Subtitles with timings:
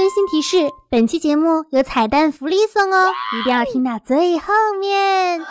[0.00, 5.44] 温馨提示：本期节目有彩蛋福利送哦，一定要听到最后面。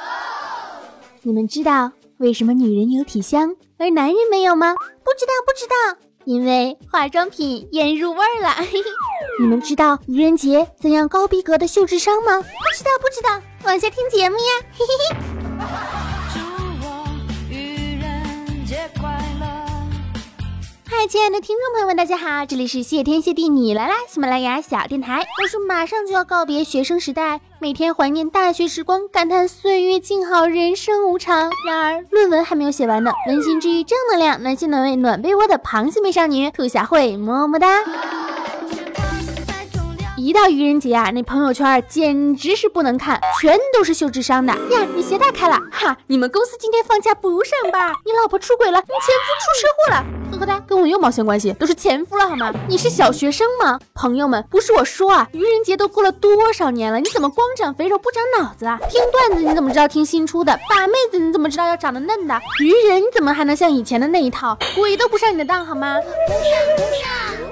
[1.21, 4.73] 你们知道为什么女人有体香，而男人没有吗？
[4.73, 8.55] 不知道，不知道，因为化妆品腌入味儿了。
[9.39, 12.41] 你们知道愚人节怎样高逼格的秀智商吗？
[12.41, 13.29] 不知道，不知道，
[13.65, 14.65] 往下听节目呀。
[14.71, 15.38] 嘿嘿嘿。
[20.99, 25.23] 嗨，亲爱的听众朋友们，大家好，这里是谢天谢地你来啦，喜马拉雅小电台。
[25.41, 31.51] 我是马上就要告别学生时代，每天怀念大学时光，感叹岁月静好，人生无常。
[31.65, 37.81] 然而论文还没有写完呢，温馨治愈正能量，暖心暖胃暖被窝的螃蟹美少女兔小慧，么么哒。
[40.19, 44.85] 一到愚人节啊，那朋友圈简直是不能看，全都是秀智商的呀！
[44.93, 45.95] 你鞋带开了哈？
[46.07, 47.93] 你们公司今天放假不上班？
[48.03, 48.79] 你老婆出轨了？
[48.81, 50.05] 你前夫出车祸了？
[50.33, 51.53] 呵呵哒，跟我有毛线关系？
[51.53, 52.53] 都是前夫了好吗？
[52.67, 53.79] 你是小学生吗？
[53.93, 56.99] 朋友们，不是我说啊，愚人节都过了多少年了？
[56.99, 58.77] 你怎么光长肥肉不长脑子啊？
[58.89, 60.51] 听段子你怎么知道听新出的？
[60.69, 62.37] 把妹子你怎么知道要长得嫩的？
[62.59, 64.57] 愚人你怎么还能像以前的那一套？
[64.75, 65.95] 鬼都不上你的当好吗？
[66.27, 66.41] 不上
[66.75, 67.48] 不上。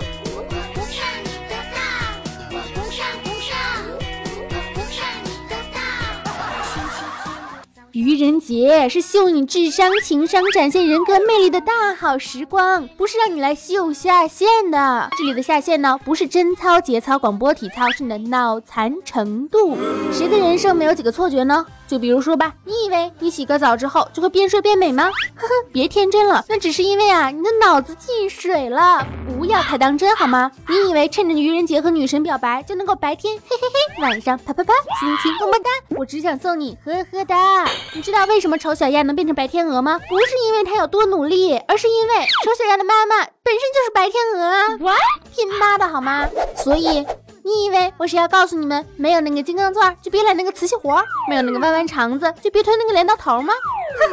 [7.98, 15.10] 愚人节是秀你智商、情商、展现人格魅力的大好时光，不是让你来秀下限的。
[15.18, 19.76] 这里的下限呢，不是贞操、节操、广播体操，是你的脑残程度。
[20.14, 21.66] 谁的人生没有几个错觉呢？
[21.88, 25.06] 就比如说吧，你以为你洗个澡之后就会变帅变美吗？
[25.36, 29.06] 呵呵，别天真了，那只是因为啊，你的脑子进水了。
[29.38, 30.52] 不要太当真好吗？
[30.68, 35.70] 你以为趁着愚人节和女神表白就能够白天嘿嘿嘿，晚上啪啪啪，心情么么哒？
[35.98, 37.66] 我只想送你呵呵哒。
[37.94, 40.00] 你知道为什么丑小鸭能变成白天鹅吗？
[40.10, 44.78] 不是因为它有多努力，而是因为丑小鸭的妈妈本身就是白天鹅啊。
[44.80, 45.00] What？
[45.34, 46.28] 拼妈的好吗？
[46.56, 47.06] 所以。
[47.48, 53.54] 你以为我是要告诉你们，没有那个金刚钻就别揽那个瓷器活，没有那个弯弯肠子就别推那个镰刀头吗？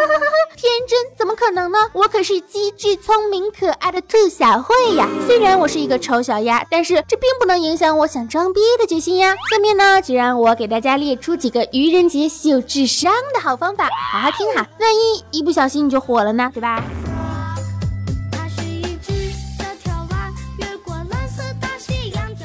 [0.56, 1.78] 天真怎么可能呢？
[1.94, 5.08] 我可是机智聪明可爱的兔小慧呀！
[5.26, 9.34] 虽然我是一个丑小鸭，但是这并不能影响我想装逼的决心呀。
[9.50, 16.84] 下面呢，就让我给大家列出几个愚人节秀智商的好方法，好好听哈，万一一不小心你就火了呢，对吧？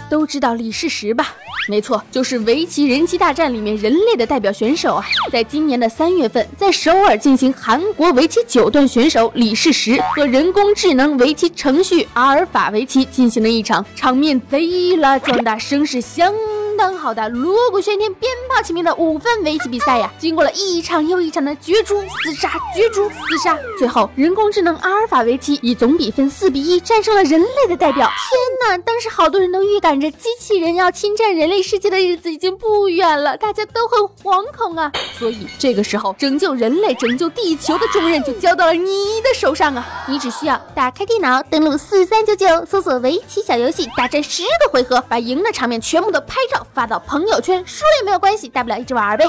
[0.10, 1.36] 都知道李世石吧？
[1.68, 5.06] 没错，就是围棋人机大战里面人类的代表选手啊！
[5.32, 16.34] 在今年的三月份，在首尔进行韩国围棋九段选手李世石和人工智能围棋程序阿尔法围棋进行了一场场面贼拉壮大、声势相。
[16.80, 28.08] 当好的锣鼓喧天、鞭炮齐鸣的五分围棋比赛呀，经过了一场又一场的角逐厮杀、角逐厮杀，最后人工智能阿尔法围棋以总比分四比一战胜了人类的代表。
[28.08, 28.78] 天哪！
[28.78, 34.90] 当时好多人都预感着机器人要侵占人类世界的日子已经不远了，大家都很惶恐啊。
[35.18, 39.86] 所以这个时候，拯救人类、拯救地球的重任就交到了你的手上啊！
[40.08, 46.66] 你只需要打开电脑，登录四三九九，搜索围棋小游戏，大战十个回合，把赢的场面全部都拍照。
[46.74, 49.26] 发到朋友圈，输了也没有关系，大不了一直玩呗。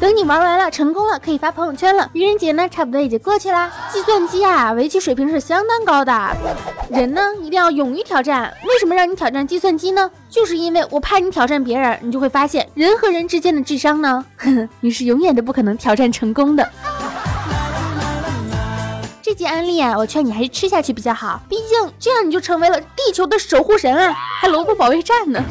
[0.00, 2.10] 等你玩完了，成功了，可以发朋友圈了。
[2.12, 3.72] 愚人节呢，差不多也就过去啦。
[3.90, 6.36] 计算机啊，围棋水平是相当高的。
[6.90, 8.52] 人呢，一定要勇于挑战。
[8.64, 10.10] 为什么让你挑战计算机呢？
[10.28, 14.26] 就是因为我怕你挑战别人，你就会发现人和人之间的智商呢，
[14.80, 16.68] 你是永远都不可能挑战成功的。
[19.34, 25.42] 这集安利啊，我劝你还是吃下去比较好，毕竟这样你就成为了地球的守护神啊，还萝卜保卫战呢。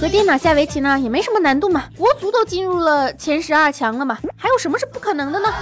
[0.00, 5.52] 和电脑下围棋呢，也没什么难度嘛，国足都进入了前十二强了嘛，还有什么是不可能的呢？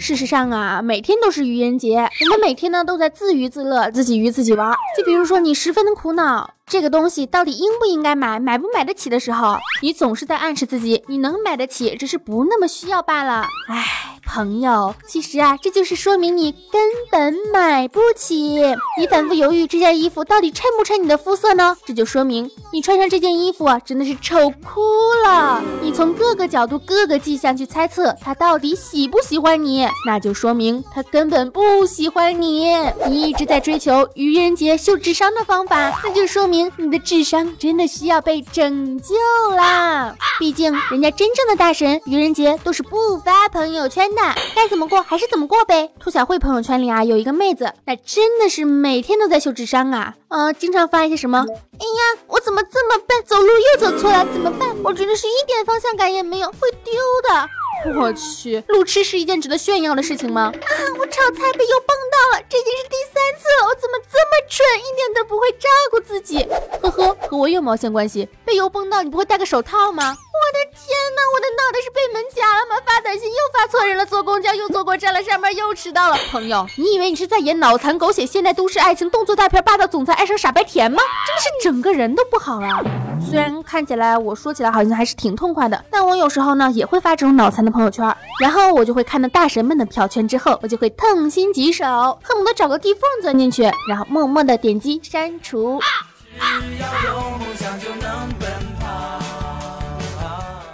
[0.00, 4.72] 事实上啊，每天都是愚人节，我们每天呢都在自娱自乐，自己娱自己玩。
[4.96, 13.46] 就比如说你十分的苦恼，这个东西到底应不应该买，买不买得起的时候，你总是在暗示自己，你能买得起，只是不那么需要罢了。
[13.68, 14.19] 唉。
[14.32, 16.80] 朋友，其实啊，这就是说明你根
[17.10, 18.60] 本买不起。
[18.96, 21.76] 你反复犹豫这件衣服到底衬不衬你的肤色呢？
[21.84, 24.80] 这就说明你穿上这件衣服啊，真的是丑哭
[25.26, 25.60] 了。
[25.82, 32.72] 你从各个角度、各个迹象去猜测他到底喜不喜欢你，那就说明他根本不喜欢你。
[33.08, 39.16] 你一直在追求愚人节秀智商的方法，那就说明你的智商真的需要被拯救
[39.56, 40.14] 啦。
[40.38, 44.19] 毕竟人家真正的大神愚人节都是不发朋友圈的。
[44.54, 45.90] 该怎么过还是怎么过呗。
[45.98, 54.68] 兔小慧朋友圈里啊有一个妹子，那真的是每天都在秀智商啊，嗯，经常发一些什么，哎呀，我怎么这么笨，走路又走错了，怎么办？
[54.84, 56.92] 我真的是一点方向感也没有，会丢
[57.28, 57.48] 的。
[57.96, 60.52] 我去，路痴是一件值得炫耀的事情吗？
[60.54, 66.46] 啊，我炒菜被油崩到了，这已经是第三次了，我怎么这么蠢，一点都不会照顾自己？
[66.82, 68.28] 呵呵，和我有毛线关系？
[68.44, 70.14] 被油崩到，你不会戴个手套吗？
[70.40, 72.76] 我的天哪，我的脑袋是被门夹了吗？
[72.84, 76.16] 发短信又发错人了，坐公交又坐过站了，上班又迟到了。
[76.30, 81.02] 朋友，你以为你是在演脑残狗血现代都市爱情动作大片《霸道总裁爱上傻白甜》吗？
[81.26, 82.82] 真的是整个人都不好了。
[83.20, 91.84] 虽然看起来我说起来好像还是挺痛快的，但我有时候呢也会发这种脑残的朋友圈，然后我就会看到大神们的票圈之后，我就会痛心疾首，
[92.22, 95.80] 恨不得找个地缝钻进去，然后默默的点击删除。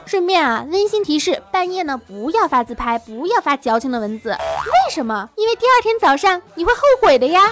[0.06, 4.30] 顺便啊，温馨提示：半夜呢不要发自拍，不要发矫情的文字。
[4.30, 5.28] 为什么？
[5.34, 7.50] 因为第二天早上你会后悔的呀。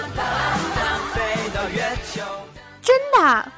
[2.81, 3.51] 真的。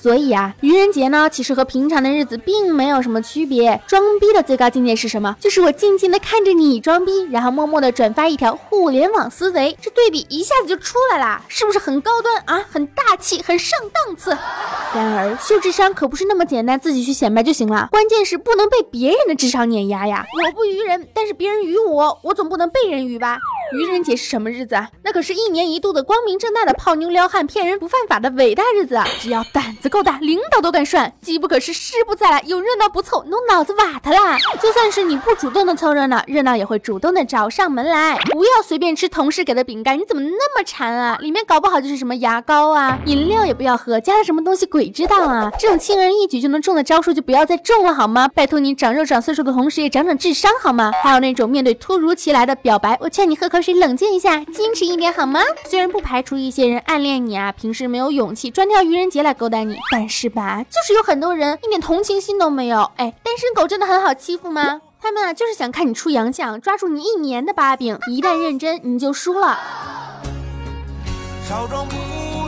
[0.00, 3.80] 所以啊，愚人节呢，其实和平常的日子并没有什么区别。
[3.86, 5.36] 装逼的最高境界是什么？
[5.40, 12.64] 就是我静静的看着你装逼，然后默默的转发一条互联网思维，这对比一下子就出来了，是不是很高端啊？
[12.70, 14.30] 很大气，很上档次。
[14.94, 17.88] 然而秀智商可不是那么简单，自己去显摆就行了。
[17.90, 20.24] 关键是不能被别人的智商碾压呀。
[20.32, 23.38] 我不愚人，但是别人愚我，我总不能被人愚吧？
[23.72, 24.88] 愚人节是什么日子啊？
[25.02, 29.06] 那可是一年一度的光明正大的泡妞撩汉、骗人不犯法的伟大日子啊！
[29.20, 31.12] 只要胆子够大，领导都敢涮。
[31.20, 32.42] 机不可失，失不再来。
[32.46, 34.38] 有热闹不凑，弄脑子瓦特啦！
[34.62, 38.16] 就算是你不主动的凑热闹，热闹也会主动的找上门来。
[38.30, 41.18] 不要随便吃同事给的饼干，你怎么那么馋啊？
[41.20, 42.98] 里面搞不好就是什么牙膏啊！
[43.04, 45.52] 饮料也不要喝，加了什么东西鬼知道啊！
[45.58, 48.28] 这种轻而易举就能中的招数就不要再中了好吗？
[48.28, 50.90] 拜托你长肉长岁数的同时也长长智商好吗？
[51.02, 53.57] 还有那种面对突如其来的表白，我劝你喝口。
[53.62, 55.40] 水冷静一下，矜持一点好吗？
[55.64, 62.90] 虽然不排除一些人暗恋你啊，平时没有勇气专挑愚人节来勾搭你，但是吧，就是有很多人一点同情心都没有。
[62.96, 64.80] 哎，单身狗真的很好欺负吗？
[65.00, 69.58] 他们啊，就是想看你出洋相，抓住你一年的把柄，一旦认真你就输了。
[71.48, 71.96] 少壮不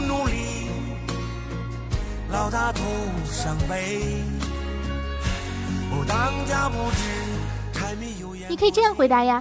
[0.00, 0.68] 努力，
[2.30, 2.80] 老大徒
[3.24, 4.00] 伤悲。
[6.08, 7.29] 当家不知。
[8.50, 9.40] 你可以这样回答呀，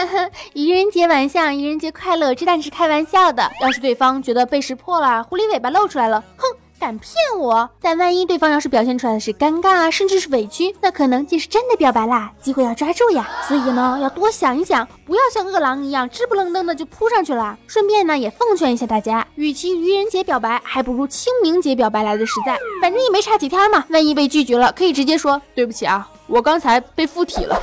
[0.54, 3.46] 愚人节晚上，愚人节快乐，这当然是开玩笑的。
[3.60, 6.46] 要是对方觉得被识破了，狐狸尾巴露出来了，哼，
[6.80, 7.68] 敢骗我？
[7.82, 12.32] 但万一对方要是表现出来的是尴尬啊，甚至是委屈，那可能就是真的表白啦。
[12.40, 17.58] 机会要抓住呀，所以呢，要多想一想，不要像饿狼一样，直不愣登的就扑上去了。
[17.66, 22.56] 顺便呢，也奉劝一下大家，与其愚人节表白，还不如清明节表白来的实在。
[22.80, 27.60] 反正也没差几天嘛，万一被拒绝了，可以直接说对不起啊，我刚才被附体了。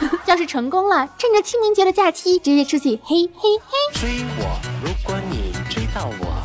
[0.26, 4.00] 要是成功了，趁着清明节的假期，直接出去嘿嘿嘿！
[4.00, 6.42] 追我，如果你追到我，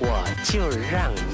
[0.00, 0.60] 我就
[0.90, 1.33] 让你！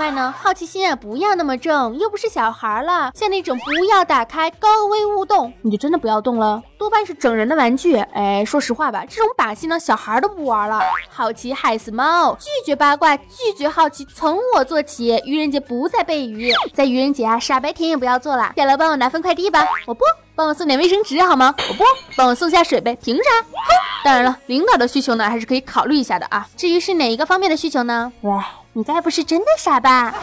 [0.00, 3.12] 外呢，好奇心啊不要那么重，又不是小孩了。
[3.14, 6.62] 像那种不要打开高危勿动，你就真的不要动了。
[6.78, 7.96] 多半是整人的玩具。
[8.14, 10.80] 哎，说实话吧，这种把戏呢，小孩都不玩了。
[11.10, 15.20] 好奇害死猫，拒绝八卦，拒绝好奇，从我做起。
[15.26, 18.54] 愚人节不再被愚，在愚人节啊，傻白甜也不要做了。
[18.56, 20.02] 下楼帮我拿份快递吧，我不
[20.34, 21.54] 帮我送点卫生纸好吗？
[21.68, 21.84] 我不
[22.16, 23.22] 帮我送下水呗，凭啥？
[23.42, 23.74] 哼！
[24.02, 26.48] 当然了，领导的需求呢，还是可以考虑一下的啊。
[26.56, 28.10] 至于是哪一个方面的需求呢？
[28.22, 28.32] 喂，
[28.72, 30.14] 你该不是真的傻吧？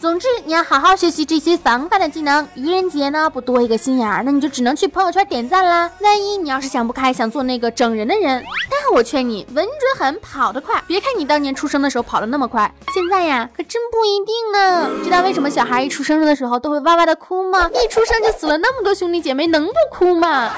[0.00, 2.48] 总之，你要好好学习这些防范的技能。
[2.54, 5.90] 愚人节呢，不多一个心眼儿，那你就只能去朋友圈点赞啦。
[6.00, 10.82] 万一你要是想不开，想做那个整人的人，那我劝你稳准狠，跑得快。
[10.86, 14.90] 别看你当年出生的时候跑得那么快，现在呀，可真不一定呢。
[15.04, 17.70] 知道为什么小孩一出生的时候都会哇哇的哭吗？
[17.74, 20.50] 一出生就死了那么多兄弟姐妹，能不哭吗？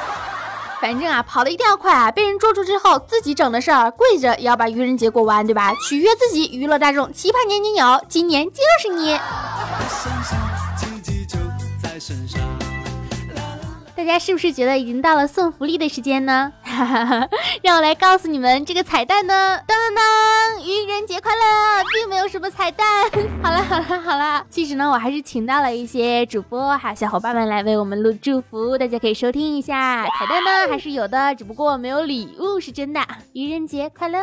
[0.80, 2.11] 反正啊，跑的一定要快啊！
[2.11, 5.73] 被人捉住之后，自己整的事儿，跪着也要把愚人节过完，对吧？
[5.88, 9.18] 取悦自己，娱乐大众，奇葩年年有，今年就是你。
[11.83, 12.45] 大
[14.06, 16.52] 大家是不是觉得已经到了送福利的时间呢？
[17.60, 19.58] 让我来告诉你们这个彩蛋呢！
[19.66, 22.86] 当当当，愚人节快乐，并没有什么彩蛋。
[23.42, 30.04] 好了好了好了，其实呢，我还是请到了一些主播还有小伙伴们来为我们录祝福，大家可以收听一下。
[30.04, 33.00] 彩蛋呢还是有的，只不过没有礼物是真的。
[33.32, 34.20] 愚人节快乐！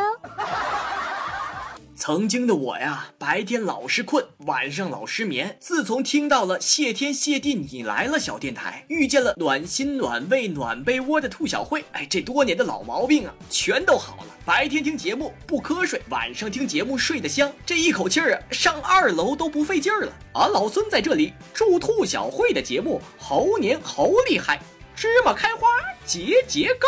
[2.06, 5.56] 曾经的我呀，白天老是困，晚上老失眠。
[5.58, 14.26] 自从听到了谢天谢地你来了小电台，遇见了暖心暖胃暖被窝的兔小慧，哎，这多年的老毛病啊，全都好了。
[14.44, 20.12] 白天听节目不瞌睡，晚上听节目睡得香，这一口气儿啊，上二楼都不费劲儿了。
[20.34, 24.60] 俺老孙在这里祝兔小慧的节目猴年猴厉害。
[24.94, 25.68] 芝麻开花
[26.04, 26.86] 节节高。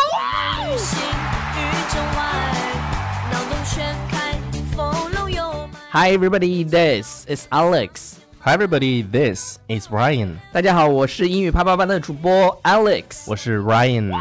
[5.99, 8.21] Hi everybody, this is Alex.
[8.41, 10.37] Hi everybody, this is Ryan.
[10.53, 13.25] 大家好，我是英语啪啪班的主播 Alex。
[13.26, 14.12] 我是 Ryan。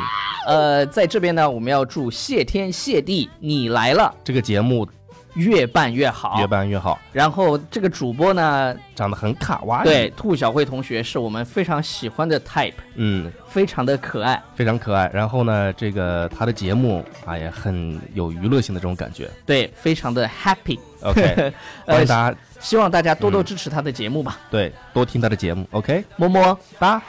[0.47, 4.87] 呃，在这边呢，我们要祝谢天谢地你来了这个节目
[5.35, 6.99] 越办越好，越办越好。
[7.13, 9.87] 然后这个主播呢，长得很卡哇伊。
[9.87, 15.09] 对，兔小慧同学是我们非常喜欢的 type，嗯，非常的可爱，非常可爱。
[15.13, 19.29] 然后呢，这个他的节目啊也很有娱乐性的这种感觉。
[19.45, 20.79] 对，非常的 happy。
[21.01, 21.53] OK，
[21.85, 24.39] 欢迎大家，希望大家多多支持他的节目吧。
[24.49, 25.67] 对，多听他的节目。
[25.71, 27.01] OK，么么哒。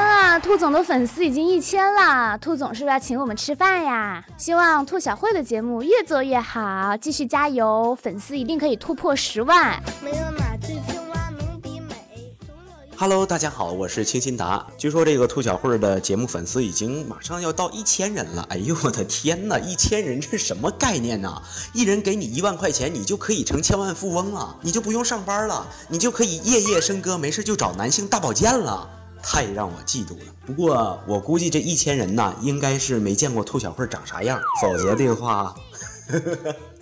[0.00, 4.24] 天啊，兔总的粉丝已经一千了，兔总是不是要请我们吃饭呀？
[4.38, 9.78] 希望兔小慧的节目越做越好，继续加油，粉丝一定可以突破十万。
[10.02, 11.94] 没有哪只青蛙能比美。
[12.96, 14.66] Hello，大家好，我是清新达。
[14.78, 18.46] 据说这个兔小慧的节目粉丝已经马上要到一千人了。
[18.48, 21.42] 哎呦我的天呐，一千人这是什么概念呐？
[21.74, 28.88] 一人给你一万块钱，你就可以成千万富翁了，你就不用上班了，你就可以夜夜笙歌，没事就找男性大保健了。
[29.22, 30.24] 太让我嫉妒了。
[30.46, 35.54] 不过我估计这一千人呐，应该是没见过兔小慧长啥样，否则的话。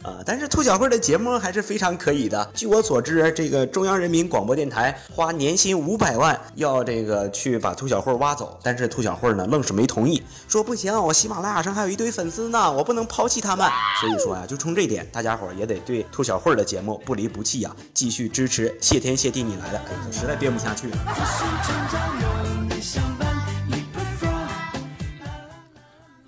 [0.08, 2.50] 啊，但是兔小慧的节目还是非常可以的。
[2.54, 13.68] 据我所知，这个中央人民广播电台花年薪五百万要这个去把兔小慧挖走，但是兔小慧呢愣是没同意，说不行，我喜马拉雅上还有一堆粉丝呢，我不能抛弃他们。
[14.00, 18.74] 所以说呀、就冲这点，大家伙也得对兔小慧的节目不离不弃呀、继续支持。
[18.80, 20.96] 谢天谢地你来了，实在编不下去了。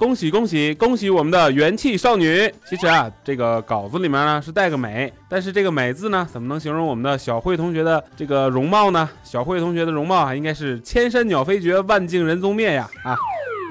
[0.00, 2.50] 恭喜恭喜恭喜我们的元气少女！
[2.66, 9.06] 其实啊，这个稿子里面呢是带个美，但是这个美字呢，怎么能形容我们的小慧同学的这个容貌呢？
[9.22, 12.88] 小慧同学的容貌啊，应该是千山鸟飞绝，万径人踪灭呀！
[13.04, 13.14] 啊，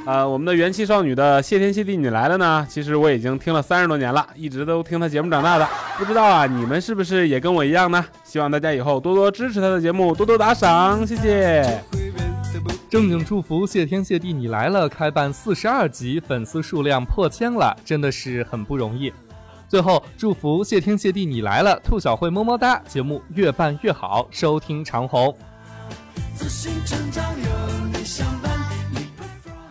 [0.06, 5.68] 呃，我们的元气少女的谢天谢地你来了呢，其实我已经听了三十多年了，一直都听她节目长大的。
[5.98, 8.06] 不知道啊，你们是不是也跟我一样呢？
[8.24, 11.99] 希望大家以后多多支持她的节目，多多打赏，谢谢。
[12.90, 19.14] 正经祝福谢天谢地你来了，开办四十二集，粉丝数量破千了，真的是很不容易。
[19.68, 25.32] 最后祝福谢天谢地你来了，兔小慧么么哒，节目越办越好，收听长虹。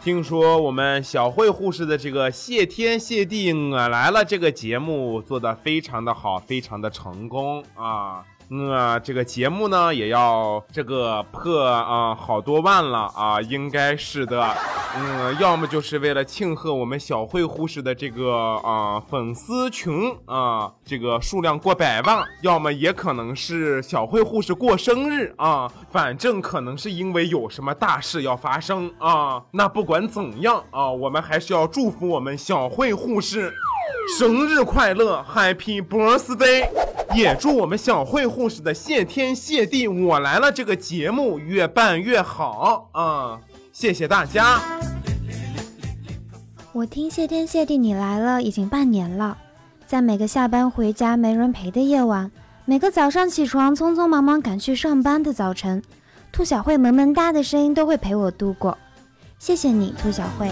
[0.01, 8.25] 听说我们小慧护士的这个谢天谢地我来了这个节目做得非常的好，非常的成功啊。
[8.51, 14.55] 我这个节目呢也要这个破啊好多万了啊，应该是的。
[14.97, 18.33] 嗯，要么就是为了庆贺我们小慧护士的这个
[18.65, 29.43] 啊粉丝群啊这个数量过百万，要么也可能是小慧护士过生日啊，反正可能是因为有什么大事要发生啊。
[29.53, 33.53] 那不管怎样啊，我们还是要祝福我们小慧护士。
[34.19, 36.88] 生日快乐，Happy Birthday！
[37.15, 43.41] 也祝我们小慧护士的谢天谢地我来了这个节目越办越好啊！
[43.73, 44.61] 谢谢大家。
[46.73, 49.37] 我听谢天谢地你来了已经半年了，
[49.87, 52.31] 在每个下班回家没人陪的夜晚，
[52.67, 55.83] 每个早上起床匆匆忙忙赶去上班的早晨，
[56.31, 58.77] 兔小慧萌萌哒的声音都会陪我度过。
[59.39, 60.49] 谢谢你，兔小慧。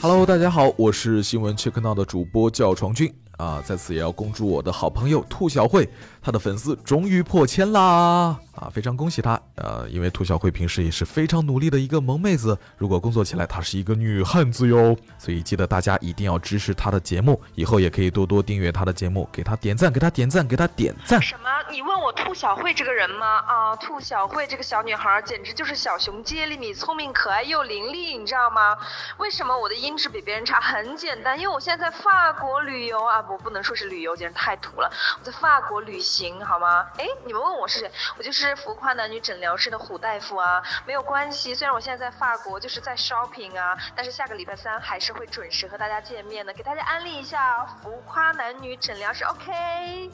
[0.00, 5.88] Hello，大家好，我是新闻 Check Now 的主播叫床君啊，在此也要恭祝我的好朋友兔小慧，
[6.22, 8.38] 她的粉丝终于破千啦！
[8.54, 9.40] 啊，非常恭喜她。
[9.56, 14.96] 呃，因为兔小慧平时也是非常努力的一个萌妹子，如果工作起来，她是一个女汉子哟。
[15.18, 21.20] 所以记得大家一定要支持她的节目，以后也可以多多订阅她的节目，给她点赞，给她点赞，给她点赞。
[21.20, 21.48] 什么？
[21.68, 23.44] 你问我兔小慧这个人吗？
[23.46, 28.78] 啊，兔小慧这个小女孩简直就是小熊街里米，聪明可爱又伶俐，你知道吗？
[29.18, 30.60] 为什么我的音质比别人差？
[30.60, 34.90] 很简单，因为我现在在法国旅游啊，不，不能说是旅游，简直太土了。
[35.18, 36.86] 我在法国旅行，好吗？
[36.98, 37.90] 哎，你们问我是谁？
[38.16, 41.54] 我就是浮夸男女诊疗室的虎大夫啊，没有关系。
[41.54, 50.10] 虽然我现在在法国，就是在 shopping 啊，但是下个礼拜三还是会准时和大家见面的，给大家安利一下浮夸男女诊疗室，OK。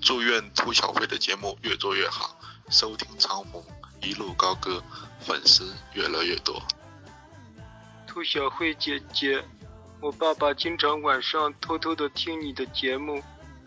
[0.00, 2.36] 祝愿兔小慧的节目越做越好，
[2.68, 3.64] 收听长虹
[4.02, 4.82] 一路高歌，
[5.18, 6.62] 粉丝越来越多。
[8.06, 9.42] 兔小慧姐姐，
[10.00, 13.22] 我爸爸经常晚上偷偷的听你的节目，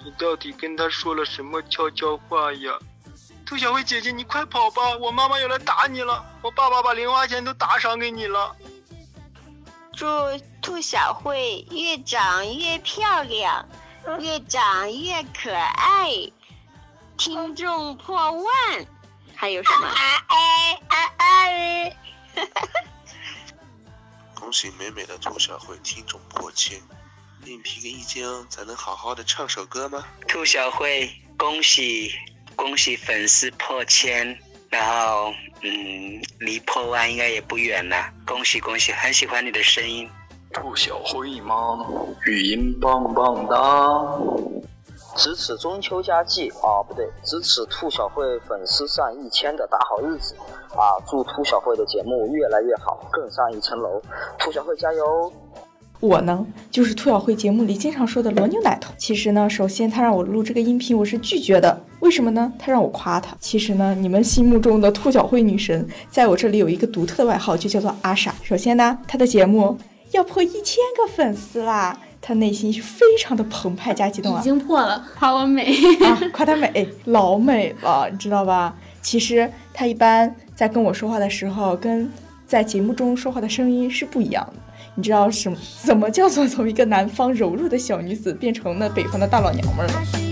[0.05, 2.71] 你到底跟他说了什么悄悄话呀？
[3.43, 8.55] 兔小慧姐姐，你快跑吧，我妈妈要来打你了，我爸爸把零花钱都打赏给你了。
[9.97, 10.05] 祝
[10.61, 13.67] 兔小慧越长越漂亮，
[14.19, 16.11] 越长越可爱，
[17.17, 18.45] 听众破万，
[19.35, 19.87] 还有什么？
[19.87, 21.97] 哎哎哎！
[24.35, 26.79] 恭喜美美的兔小慧听众破千，
[27.43, 30.05] 给你提个意见哦，咱能好好的唱首歌吗？
[30.27, 32.13] 兔小慧，恭喜
[32.55, 35.31] 恭喜粉丝破千，然后
[35.63, 37.95] 嗯，离破万应该也不远了，
[38.25, 40.09] 恭喜恭喜，很喜欢你的声音。
[40.53, 41.85] 兔小慧吗？
[42.25, 43.57] 语音棒棒哒！
[45.15, 50.35] 值此中秋佳季啊，不对，值此兔小慧粉丝上一千的大好日子
[50.71, 50.95] 啊！
[51.07, 54.01] 祝兔小慧的节目越来越好，更上一层楼！
[54.37, 55.31] 兔小慧加油！
[55.99, 58.93] 我呢，就是兔小慧节目里经常说的罗牛奶头。
[58.97, 61.81] 其实呢，首先他让我录这个音频，我是拒绝的。
[61.99, 62.51] 为什么呢？
[62.59, 63.35] 他让我夸他。
[63.39, 68.33] 其实呢，你们心目中的兔小慧女神，在我这里有一个独特的外号，就叫做阿傻。
[68.43, 69.77] 首先呢，她的节目
[70.11, 71.99] 要破一千个粉丝啦。
[72.21, 74.41] 她内心是非常的澎湃加激动啊！
[74.41, 78.75] 已经破了，夸我美啊，夸她美，老美了，你知道吧？
[79.01, 82.11] 其实她一般在跟我说话的时候，跟
[82.45, 84.61] 在节目中说话的声音是不一样的。
[84.95, 85.57] 你知道什么？
[85.83, 90.26] 怎么叫做从一个南方柔弱的小女子变成了北方的大老娘们儿呢？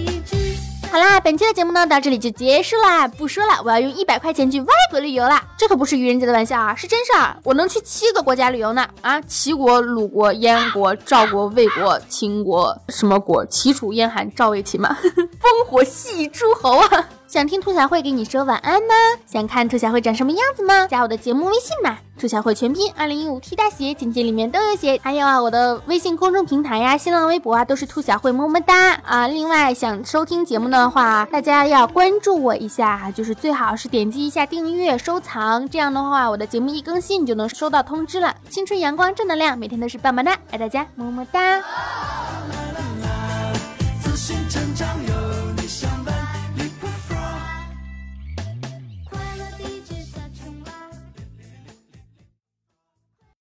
[0.95, 3.05] 好啦，本期的节目呢到这里就结束啦。
[3.05, 5.43] 不说了，我要用一百块钱去外国旅游啦。
[5.57, 7.35] 这可不是愚人节的玩笑啊，是真事儿。
[7.43, 8.87] 我能去七个国家旅游呢。
[9.01, 13.45] 啊，齐国、鲁国、燕国、赵国、魏国、秦国，什么国？
[13.47, 17.09] 齐楚燕韩赵魏齐嘛，烽 火戏诸侯啊！
[17.35, 18.95] 想听兔小慧给你说晚安吗？
[19.25, 20.87] 想看兔小慧长什么样子吗？
[20.87, 24.97] 加我的节目微信吧，兔小慧全拼二零一五 T 大写，简介里面都有写。
[25.03, 29.27] 还有啊，我的微信公众平台呀、新浪微博啊，都是兔小慧么么哒啊。
[29.27, 38.33] 另外想收听节目的话，大家要关注我一下，就是最好是点击一下订阅、收藏，这样的话我的节目一更新你就能收到通知了。
[38.49, 41.61] 青春阳光正能量，每天都是棒棒哒，爱大家么么哒。